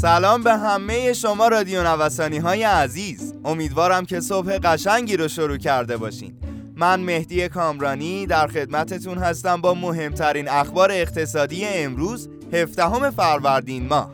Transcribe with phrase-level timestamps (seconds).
[0.00, 3.34] سلام به همه شما رادیو نوسانی های عزیز.
[3.44, 6.34] امیدوارم که صبح قشنگی رو شروع کرده باشین.
[6.76, 14.10] من مهدی کامرانی در خدمتتون هستم با مهمترین اخبار اقتصادی امروز 17 فروردین ماه.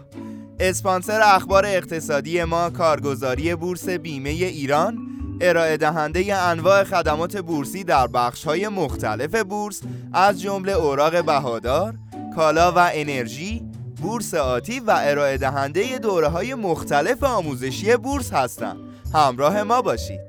[0.60, 4.98] اسپانسر اخبار اقتصادی ما کارگزاری بورس بیمه ایران.
[5.40, 9.82] ارائه دهنده انواع خدمات بورسی در بخش های مختلف بورس
[10.12, 11.94] از جمله اوراق بهادار،
[12.36, 13.75] کالا و انرژی،
[14.06, 18.76] بورس آتی و ارائه دهنده دوره های مختلف آموزشی بورس هستند.
[19.14, 20.20] همراه ما باشید.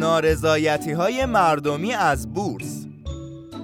[0.00, 2.86] نارضایتی های مردمی از بورس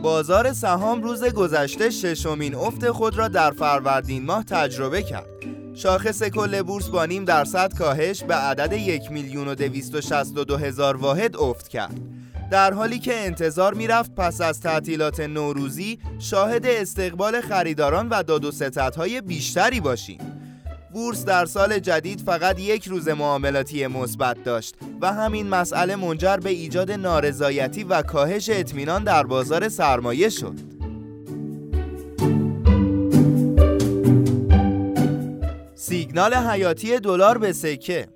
[0.02, 5.28] بازار سهام روز گذشته ششمین افت خود را در فروردین ماه تجربه کرد.
[5.74, 9.54] شاخص کل بورس با نیم درصد کاهش به عدد یک میلیون و
[10.56, 12.17] هزار واحد افت کرد.
[12.50, 18.50] در حالی که انتظار می‌رفت پس از تعطیلات نوروزی شاهد استقبال خریداران و داد و
[18.50, 20.18] ستدهای بیشتری باشیم.
[20.92, 26.50] بورس در سال جدید فقط یک روز معاملاتی مثبت داشت و همین مسئله منجر به
[26.50, 30.54] ایجاد نارضایتی و کاهش اطمینان در بازار سرمایه شد.
[35.74, 38.08] سیگنال حیاتی دلار به سکه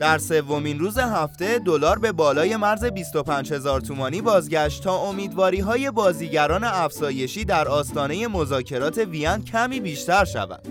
[0.00, 5.90] در سومین روز هفته دلار به بالای مرز 25 هزار تومانی بازگشت تا امیدواری های
[5.90, 10.68] بازیگران افزایشی در آستانه مذاکرات وین کمی بیشتر شود.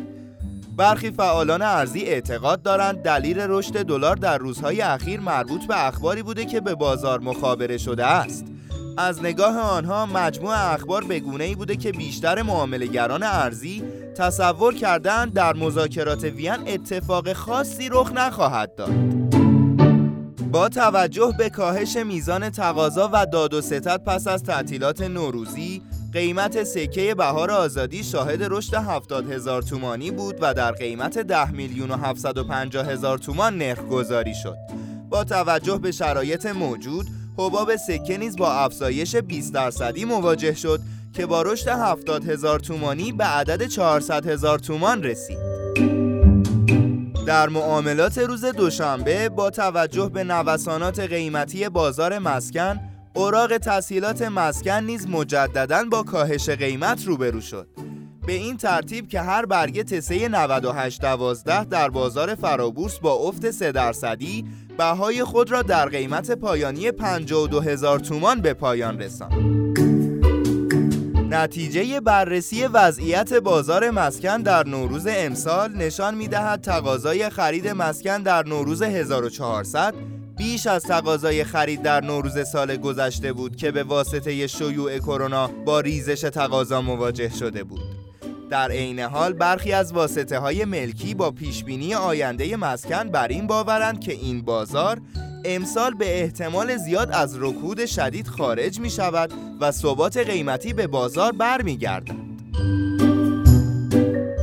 [0.77, 6.45] برخی فعالان ارزی اعتقاد دارند دلیل رشد دلار در روزهای اخیر مربوط به اخباری بوده
[6.45, 8.45] که به بازار مخابره شده است.
[8.97, 13.83] از نگاه آنها مجموع اخبار به گونه ای بوده که بیشتر معاملهگران ارزی
[14.17, 19.18] تصور کردند در مذاکرات وین اتفاق خاصی رخ نخواهد داد.
[20.51, 25.81] با توجه به کاهش میزان تقاضا و داد و ستد پس از تعطیلات نوروزی
[26.13, 31.91] قیمت سکه بهار آزادی شاهد رشد 70 هزار تومانی بود و در قیمت 10 میلیون
[31.91, 34.57] و 750 هزار تومان نرخ گذاری شد.
[35.09, 37.07] با توجه به شرایط موجود
[37.37, 40.79] حباب سکه نیز با افزایش 20 درصدی مواجه شد
[41.13, 45.58] که با رشد 70 هزار تومانی به عدد 400 هزار تومان رسید.
[47.29, 52.79] در معاملات روز دوشنبه با توجه به نوسانات قیمتی بازار مسکن
[53.13, 57.67] اوراق تسهیلات مسکن نیز مجددا با کاهش قیمت روبرو شد
[58.27, 64.45] به این ترتیب که هر برگه تسه 9812 در بازار فرابورس با افت 3 درصدی
[64.77, 69.68] بهای خود را در قیمت پایانی 52 هزار تومان به پایان رساند.
[71.29, 78.81] نتیجه بررسی وضعیت بازار مسکن در نوروز امسال نشان می‌دهد تقاضای خرید مسکن در نوروز
[78.81, 79.93] 1400
[80.37, 85.79] بیش از تقاضای خرید در نوروز سال گذشته بود که به واسطه شیوع کرونا با
[85.79, 87.81] ریزش تقاضا مواجه شده بود.
[88.49, 93.99] در عین حال برخی از واسطه های ملکی با پیشبینی آینده مسکن بر این باورند
[93.99, 95.01] که این بازار
[95.45, 101.31] امسال به احتمال زیاد از رکود شدید خارج می شود و ثبات قیمتی به بازار
[101.31, 102.29] برمیگردد.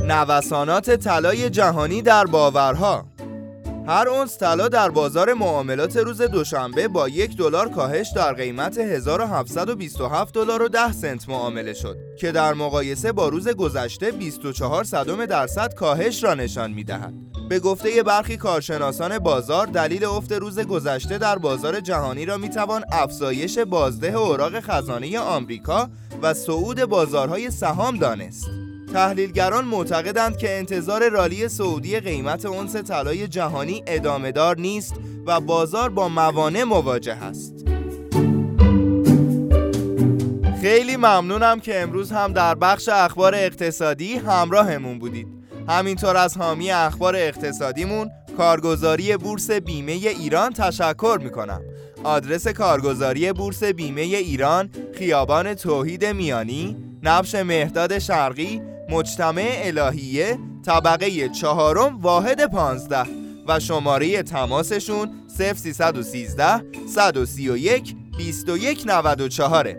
[0.07, 3.05] نوسانات طلای جهانی در باورها
[3.87, 10.33] هر اونس طلا در بازار معاملات روز دوشنبه با یک دلار کاهش در قیمت 1727
[10.33, 15.73] دلار و 10 سنت معامله شد که در مقایسه با روز گذشته 24 صدم درصد
[15.73, 17.26] کاهش را نشان می‌دهد.
[17.49, 23.57] به گفته برخی کارشناسان بازار دلیل افت روز گذشته در بازار جهانی را می‌توان افزایش
[23.59, 25.89] بازده اوراق خزانه آمریکا
[26.21, 28.49] و صعود بازارهای سهام دانست.
[28.93, 35.89] تحلیلگران معتقدند که انتظار رالی سعودی قیمت اونس طلای جهانی ادامه دار نیست و بازار
[35.89, 37.53] با موانع مواجه است.
[40.61, 45.36] خیلی ممنونم که امروز هم در بخش اخبار اقتصادی همراهمون بودید.
[45.67, 51.61] همینطور از حامی اخبار اقتصادیمون کارگزاری بورس بیمه ایران تشکر می‌کنم.
[52.03, 62.01] آدرس کارگزاری بورس بیمه ایران خیابان توحید میانی نبش مهداد شرقی مجتمع الهیه طبقه چهارم
[62.01, 63.03] واحد پانزده
[63.47, 69.75] و شماره تماسشون 0313 131 2194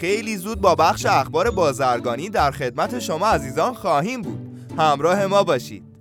[0.00, 4.41] خیلی زود با بخش اخبار بازرگانی در خدمت شما عزیزان خواهیم بود
[4.78, 5.91] همراه ما باشید.